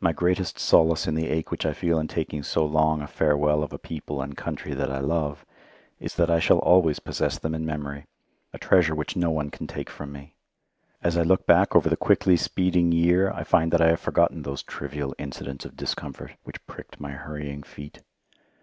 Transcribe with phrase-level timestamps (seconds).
[0.00, 3.62] My greatest solace in the ache which I feel in taking so long a farewell
[3.62, 5.44] of a people and country that I love
[5.98, 8.06] is that I shall always possess them in memory
[8.54, 10.34] a treasure which no one can take from me.
[11.02, 14.44] As I look back over the quickly speeding year I find that I have forgotten
[14.44, 18.00] those trivial incidents of discomfort which pricked my hurrying feet.